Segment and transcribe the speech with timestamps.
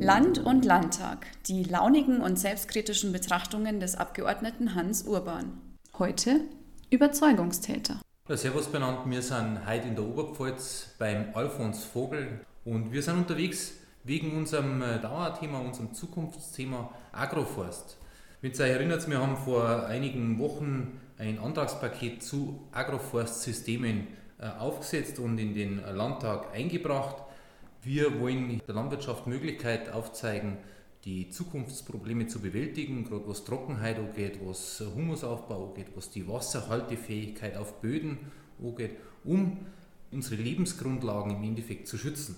[0.00, 5.60] Land und Landtag, die launigen und selbstkritischen Betrachtungen des Abgeordneten Hans Urban.
[5.98, 6.40] Heute
[6.88, 8.00] Überzeugungstäter.
[8.26, 13.18] Ja, servus benannt, wir sind heute in der Oberpfalz beim Alfons Vogel und wir sind
[13.18, 13.74] unterwegs
[14.04, 17.98] wegen unserem äh, Dauerthema, unserem Zukunftsthema Agroforst.
[18.44, 24.06] Wenn ihr euch erinnert, wir haben vor einigen Wochen ein Antragspaket zu Agroforstsystemen
[24.38, 27.22] äh, aufgesetzt und in den Landtag eingebracht.
[27.80, 30.58] Wir wollen der Landwirtschaft Möglichkeit aufzeigen,
[31.06, 37.80] die Zukunftsprobleme zu bewältigen, gerade was Trockenheit angeht, was Humusaufbau angeht, was die Wasserhaltefähigkeit auf
[37.80, 38.18] Böden
[38.62, 39.56] angeht, um
[40.12, 42.36] unsere Lebensgrundlagen im Endeffekt zu schützen.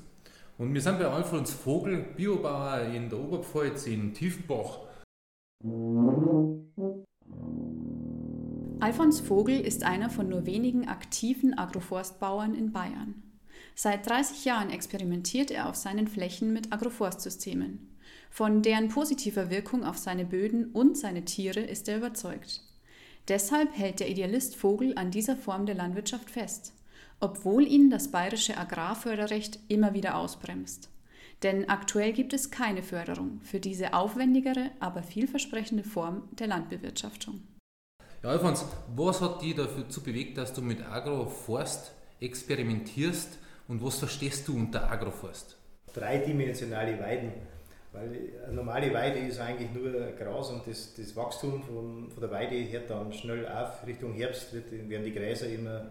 [0.57, 4.87] Und wir sind bei Alfons Vogel, Biobauer in der Oberpfalz in Tiefenbach.
[8.87, 13.21] Alfons Vogel ist einer von nur wenigen aktiven Agroforstbauern in Bayern.
[13.75, 17.97] Seit 30 Jahren experimentiert er auf seinen Flächen mit Agroforstsystemen.
[18.31, 22.63] Von deren positiver Wirkung auf seine Böden und seine Tiere ist er überzeugt.
[23.27, 26.73] Deshalb hält der Idealist Vogel an dieser Form der Landwirtschaft fest,
[27.19, 30.91] obwohl ihn das bayerische Agrarförderrecht immer wieder ausbremst.
[31.43, 37.41] Denn aktuell gibt es keine Förderung für diese aufwendigere, aber vielversprechende Form der Landbewirtschaftung.
[38.23, 38.65] Ja, Alfons,
[38.95, 44.91] was hat dich dazu bewegt, dass du mit Agroforst experimentierst und was verstehst du unter
[44.91, 45.57] Agroforst?
[45.93, 47.33] Dreidimensionale Weiden
[47.97, 52.31] weil eine normale Weide ist eigentlich nur Gras und das, das Wachstum von, von der
[52.31, 53.87] Weide hört dann schnell auf.
[53.87, 55.87] Richtung Herbst wird, werden die Gräser immer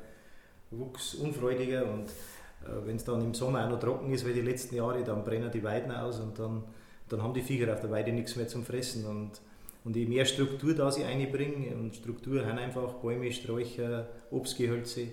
[0.71, 4.75] wuchsunfreudiger und äh, wenn es dann im Sommer auch noch trocken ist, wie die letzten
[4.75, 6.63] Jahre, dann brennen die Weiden aus und dann,
[7.09, 9.05] dann haben die Viecher auf der Weide nichts mehr zum Fressen.
[9.05, 9.41] Und,
[9.85, 15.07] und je mehr Struktur da sie einbringen, und Struktur haben einfach Bäume, Sträucher, Obstgehölze,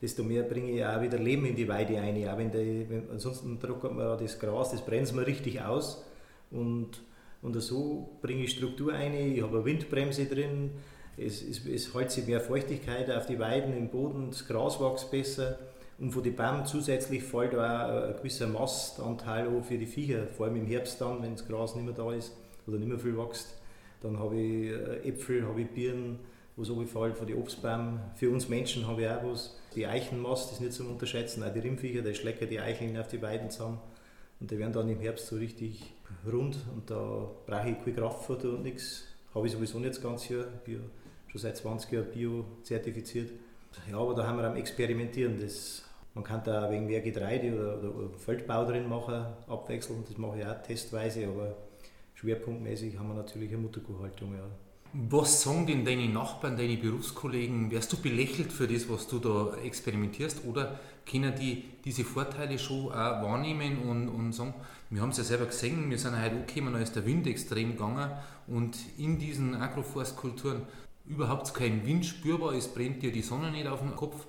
[0.00, 2.16] desto mehr bringe ich auch wieder Leben in die Weide ein.
[2.28, 6.04] Auch wenn, die, wenn ansonsten trocknet man das Gras, das brennt man richtig aus
[6.50, 7.02] und,
[7.42, 9.14] und so bringe ich Struktur ein.
[9.14, 10.70] Ich habe eine Windbremse drin,
[11.16, 15.10] es, es, es hält sich mehr Feuchtigkeit auf die Weiden im Boden, das Gras wächst
[15.10, 15.58] besser
[15.98, 20.56] und von den Bäumen zusätzlich fällt auch ein gewisser Mastanteil für die Viecher, vor allem
[20.56, 22.32] im Herbst dann, wenn das Gras nicht mehr da ist
[22.66, 23.63] oder nicht mehr viel wächst.
[24.04, 26.18] Dann habe ich äh, Äpfel, habe ich Birnen,
[26.56, 28.00] was runterfällt von den Obstbäumen.
[28.14, 29.58] Für uns Menschen habe ich auch was.
[29.74, 33.22] Die Eichenmast ist nicht zum Unterschätzen, auch die Rimpfviecher, die schlecken die Eicheln auf die
[33.22, 33.80] Weiden zusammen.
[34.40, 35.94] Und die werden dann im Herbst so richtig
[36.30, 39.04] rund und da brauche ich keine Kraftfutter und nichts.
[39.34, 40.44] Habe ich sowieso nicht das ganze Jahr.
[40.64, 40.84] Bin
[41.28, 43.30] schon seit 20 Jahren Bio zertifiziert.
[43.90, 45.40] Ja, aber da haben wir am Experimentieren.
[45.40, 45.82] Das,
[46.12, 50.10] man kann da wegen mehr Getreide oder, oder, Feldbau drin machen, abwechselnd.
[50.10, 51.56] Das mache ich auch testweise, aber
[52.24, 54.34] schwerpunktmäßig haben wir natürlich eine Mutterkuhhaltung.
[54.34, 54.44] Ja.
[54.94, 57.70] Was sagen denn deine Nachbarn, deine Berufskollegen?
[57.70, 60.44] Wärst du belächelt für das, was du da experimentierst?
[60.46, 64.54] Oder können die diese Vorteile schon auch wahrnehmen und, und sagen,
[64.90, 67.72] wir haben es ja selber gesehen, wir sind heute angekommen, da ist der Wind extrem
[67.72, 68.10] gegangen
[68.46, 70.62] und in diesen Agroforstkulturen
[71.06, 74.26] überhaupt kein Wind spürbar, es brennt dir die Sonne nicht auf den Kopf.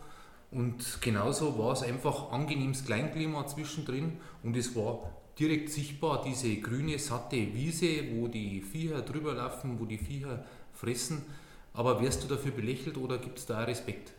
[0.51, 6.97] Und genauso war es einfach angenehmes Kleinklima zwischendrin und es war direkt sichtbar diese grüne,
[6.97, 11.23] satte Wiese, wo die Viecher drüber laufen, wo die Viecher fressen.
[11.73, 14.13] Aber wärst du dafür belächelt oder gibt es da auch Respekt?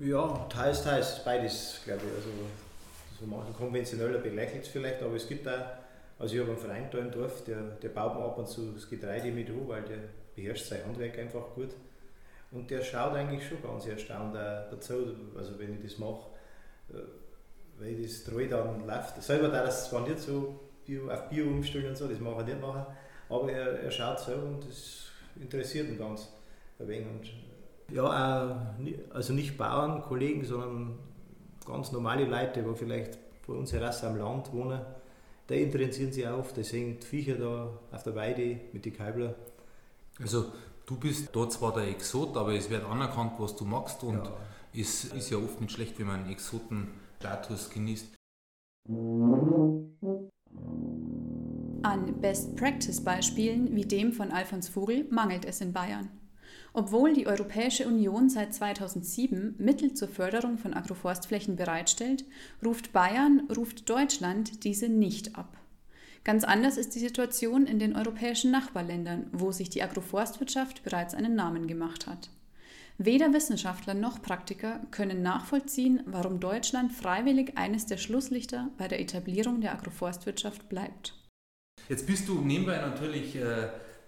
[0.00, 2.14] Ja, teils, teils, beides, glaube ich.
[2.14, 2.28] Also,
[3.20, 5.64] so manchen konventioneller belächelt es vielleicht, aber es gibt auch,
[6.18, 8.72] also ich habe einen Verein da im Dorf, der, der baut mir ab und zu
[8.72, 9.98] das Getreide mit an, weil der
[10.34, 11.70] beherrscht sein Handwerk einfach gut.
[12.50, 16.26] Und der schaut eigentlich schon ganz erstaunt dazu, also wenn ich das mache,
[16.92, 16.98] äh,
[17.78, 19.22] weil das treu dann läuft.
[19.22, 22.46] Selber da das zwar nicht so Bio, auf Bio umstellen und so, das mache ich
[22.48, 22.84] nicht machen,
[23.28, 25.06] aber er, er schaut so und das
[25.40, 26.28] interessiert ihn ganz
[26.78, 27.06] ein wenig.
[27.08, 30.98] Und ja, auch, also nicht Bauern, Kollegen, sondern
[31.66, 34.80] ganz normale Leute, die vielleicht bei uns heraus am Land wohnen,
[35.48, 36.50] die interessieren sich auch.
[36.52, 39.34] Die sehen die Viecher da auf der Weide mit den Kalbler.
[40.20, 40.46] Also
[40.86, 44.32] du bist dort zwar der Exot, aber es wird anerkannt, was du machst und ja.
[44.74, 46.32] es ist ja oft nicht schlecht, wenn man einen
[47.24, 48.14] Exotenstatus genießt.
[51.82, 56.10] An Best-Practice-Beispielen wie dem von Alfons Vogel mangelt es in Bayern.
[56.72, 62.24] Obwohl die Europäische Union seit 2007 Mittel zur Förderung von Agroforstflächen bereitstellt,
[62.64, 65.56] ruft Bayern, ruft Deutschland diese nicht ab.
[66.24, 71.34] Ganz anders ist die Situation in den europäischen Nachbarländern, wo sich die Agroforstwirtschaft bereits einen
[71.34, 72.30] Namen gemacht hat.
[72.98, 79.60] Weder Wissenschaftler noch Praktiker können nachvollziehen, warum Deutschland freiwillig eines der Schlusslichter bei der Etablierung
[79.60, 81.14] der Agroforstwirtschaft bleibt.
[81.88, 83.64] Jetzt bist du nebenbei natürlich äh,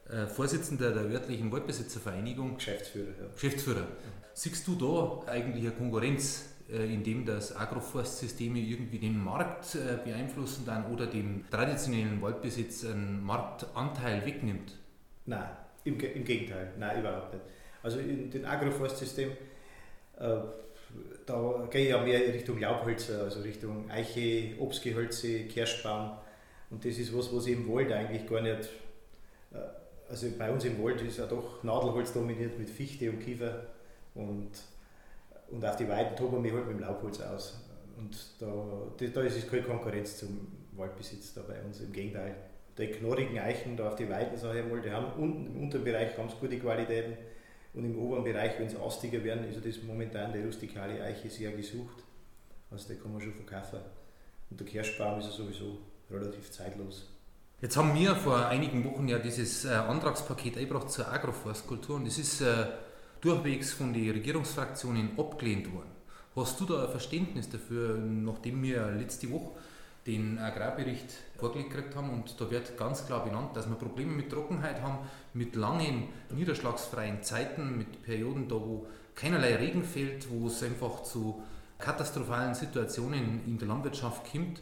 [0.08, 2.56] äh, Vorsitzender der örtlichen Waldbesitzervereinigung.
[2.56, 3.08] Geschäftsführer.
[3.20, 3.28] Ja.
[3.34, 3.88] Geschäftsführer.
[4.34, 10.64] Siehst du da eigentlich eine Konkurrenz, äh, indem das Agroforstsysteme irgendwie den Markt äh, beeinflussen
[10.64, 14.76] dann oder dem traditionellen Waldbesitz einen Marktanteil wegnimmt?
[15.24, 15.48] Nein,
[15.82, 17.44] im, im Gegenteil, nein, überhaupt nicht.
[17.82, 19.30] Also in dem Agroforstsystem,
[20.18, 20.38] äh,
[21.26, 26.16] da gehe ich ja mehr Richtung Laubhölzer, also Richtung Eiche, Obstgehölze, Kirschbaum.
[26.70, 28.68] Und das ist was, was im Wald eigentlich gar nicht,
[29.52, 29.58] äh,
[30.08, 33.66] also bei uns im Wald ist ja doch Nadelholz dominiert mit Fichte und Kiefer
[34.14, 34.50] und,
[35.50, 37.60] und auf die Weiden toben wir halt mit dem Laubholz aus.
[37.96, 42.34] Und da, da ist es keine Konkurrenz zum Waldbesitz da bei uns, im Gegenteil.
[42.78, 45.84] Die knorrigen Eichen da auf die Weiden, sage ich mal, die haben unten, im unteren
[45.84, 47.16] Bereich ganz gute Qualitäten
[47.76, 51.52] und im oberen Bereich, wenn es astiger werden, ist das momentan die rustikale Eiche sehr
[51.52, 52.02] gesucht.
[52.70, 53.80] Also die kann man schon verkaufen.
[54.50, 55.78] Und der Kirschbaum ist ja sowieso
[56.10, 57.10] relativ zeitlos.
[57.60, 62.18] Jetzt haben wir vor einigen Wochen ja dieses äh, Antragspaket eingebracht zur Agroforstkultur und es
[62.18, 62.66] ist äh,
[63.20, 65.90] durchwegs von den Regierungsfraktionen abgelehnt worden.
[66.34, 69.52] Hast du da ein Verständnis dafür, nachdem wir letzte Woche
[70.06, 71.06] den Agrarbericht
[71.36, 74.98] vorgelegt gekriegt haben und da wird ganz klar benannt, dass wir Probleme mit Trockenheit haben,
[75.34, 81.42] mit langen niederschlagsfreien Zeiten, mit Perioden da, wo keinerlei Regen fällt, wo es einfach zu
[81.78, 84.60] katastrophalen Situationen in der Landwirtschaft kommt,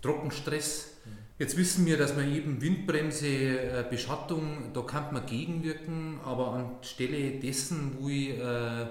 [0.00, 0.98] Trockenstress.
[1.38, 7.32] Jetzt wissen wir, dass man eben Windbremse, äh, Beschattung, da kann man gegenwirken, aber anstelle
[7.40, 8.86] dessen, wo ich äh,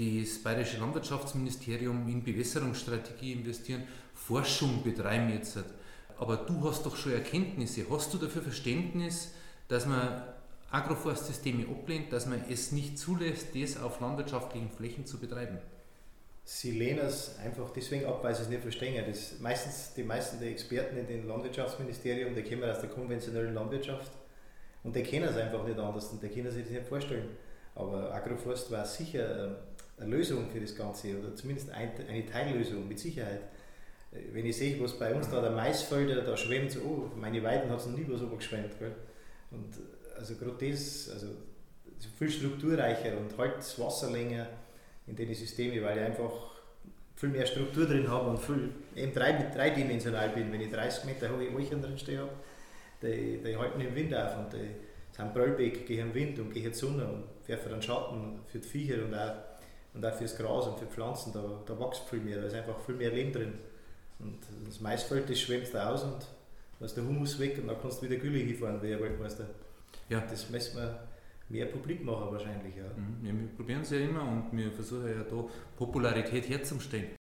[0.00, 3.82] das Bayerische Landwirtschaftsministerium in Bewässerungsstrategie investieren,
[4.14, 5.58] Forschung betreiben jetzt.
[6.18, 7.84] Aber du hast doch schon Erkenntnisse.
[7.90, 9.32] Hast du dafür Verständnis,
[9.68, 10.22] dass man
[10.70, 15.58] Agroforstsysteme ablehnt, dass man es nicht zulässt, das auf landwirtschaftlichen Flächen zu betreiben?
[16.44, 19.04] Sie lehnen es einfach deswegen ab, weil sie es nicht verstehen.
[19.06, 24.10] Das meistens, die meisten der Experten in dem Landwirtschaftsministerium, die kommen aus der konventionellen Landwirtschaft
[24.82, 27.28] und die kennen es einfach nicht anders und die können sich das nicht vorstellen.
[27.74, 29.56] Aber Agroforst war sicher ähm,
[30.00, 33.42] eine Lösung für das Ganze oder zumindest eine Teillösung mit Sicherheit.
[34.12, 37.42] Äh, wenn ich sehe, was bei uns da der Maisfelder, da schwemmt so, oh, meine
[37.42, 38.78] Weiden hat es noch nie so geschwemmt.
[38.78, 38.94] Gell?
[39.50, 41.28] Und äh, also gerade das, also
[42.18, 44.46] viel strukturreicher und halt Wasserlänge
[45.06, 46.50] in den Systemen, weil ich einfach
[47.16, 50.50] viel mehr Struktur drin habe und viel eben drei, dreidimensional bin.
[50.52, 52.26] Wenn ich 30 Meter hohe Eichen drin stehe,
[53.02, 56.62] die, die halten im Wind auf und die sind Bröllbeck, gehen im Wind und in
[56.62, 59.34] die Sonne und werfen einen Schatten für die Viecher und auch,
[59.94, 61.32] und auch fürs Gras und für Pflanzen.
[61.32, 63.54] Da, da wächst viel mehr, da ist einfach viel mehr Leben drin.
[64.18, 66.26] Und das Maisfeld, das schwemmt da aus und
[66.78, 69.46] da ist der Humus weg und dann kannst du wieder Gülle hinfahren, wie ein Waldmeister.
[70.08, 70.20] Ja.
[70.20, 71.08] Das müssen wir
[71.48, 72.76] mehr publik machen wahrscheinlich.
[72.76, 72.84] Ja.
[72.96, 73.26] Mhm.
[73.26, 75.44] ja wir probieren es ja immer und wir versuchen ja da
[75.76, 77.16] Popularität herzustellen.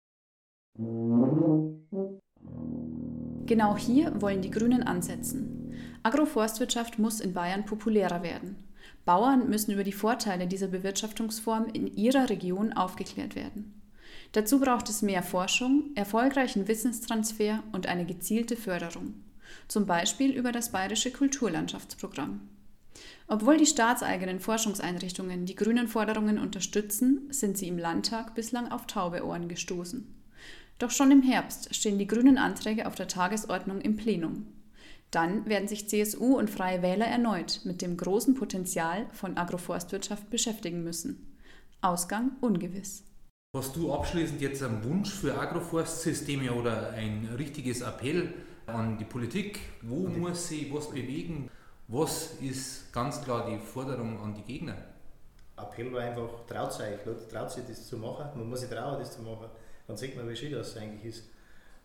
[3.46, 5.74] Genau hier wollen die Grünen ansetzen.
[6.02, 8.67] Agroforstwirtschaft muss in Bayern populärer werden.
[9.08, 13.80] Bauern müssen über die Vorteile dieser Bewirtschaftungsform in ihrer Region aufgeklärt werden.
[14.32, 19.14] Dazu braucht es mehr Forschung, erfolgreichen Wissenstransfer und eine gezielte Förderung,
[19.66, 22.50] zum Beispiel über das Bayerische Kulturlandschaftsprogramm.
[23.28, 29.24] Obwohl die staatseigenen Forschungseinrichtungen die grünen Forderungen unterstützen, sind sie im Landtag bislang auf taube
[29.24, 30.06] Ohren gestoßen.
[30.78, 34.57] Doch schon im Herbst stehen die grünen Anträge auf der Tagesordnung im Plenum.
[35.10, 40.84] Dann werden sich CSU und Freie Wähler erneut mit dem großen Potenzial von Agroforstwirtschaft beschäftigen
[40.84, 41.36] müssen.
[41.80, 43.04] Ausgang ungewiss.
[43.56, 48.34] Hast du abschließend jetzt einen Wunsch für Agroforstsysteme oder ein richtiges Appell
[48.66, 49.60] an die Politik?
[49.80, 51.50] Wo muss sie was bewegen?
[51.86, 54.76] Was ist ganz klar die Forderung an die Gegner?
[55.56, 56.98] Appell war einfach, traut euch,
[57.30, 58.28] traut sich das zu machen.
[58.36, 59.46] Man muss sich trauen, das zu machen.
[59.86, 61.30] Dann sieht man, wie schön das eigentlich ist.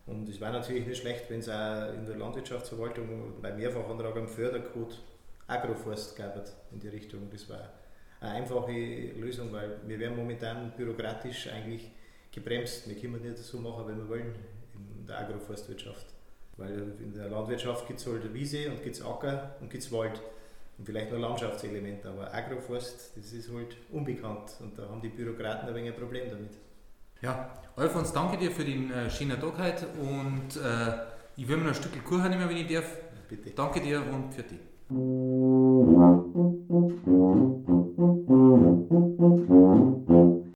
[0.06, 4.28] Und es war natürlich nicht schlecht, wenn es auch in der Landwirtschaftsverwaltung bei Mehrfachantrag am
[4.28, 4.98] Fördercode
[5.46, 6.36] Agroforst gab
[6.72, 7.28] in die Richtung.
[7.30, 7.70] Das war
[8.20, 8.72] eine einfache
[9.18, 11.90] Lösung, weil wir werden momentan bürokratisch eigentlich
[12.32, 12.88] gebremst.
[12.88, 14.34] Wir können nicht so machen, wie wir wollen
[14.74, 16.06] in der Agroforstwirtschaft.
[16.56, 19.90] Weil in der Landwirtschaft gibt es halt Wiese und gibt es Acker und gibt es
[19.90, 20.20] Wald
[20.78, 25.68] und vielleicht noch Landschaftselemente, aber Agroforst, das ist halt unbekannt und da haben die Bürokraten
[25.68, 26.52] ein wenig ein Problem damit.
[27.24, 30.92] Ja, Alfons, danke dir für den äh, schönen Tag heute und äh,
[31.38, 32.84] ich will mir noch ein Stück Kuchen nehmen, wenn ich darf.
[33.30, 33.50] Bitte.
[33.52, 34.60] Danke dir und für dich.